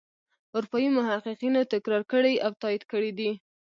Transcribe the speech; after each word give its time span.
اروپايي 0.55 0.87
محققینو 0.97 1.61
تکرار 1.73 2.03
کړي 2.11 2.33
او 2.45 2.51
تایید 2.61 2.83
کړي 2.91 3.11
دي. 3.17 3.31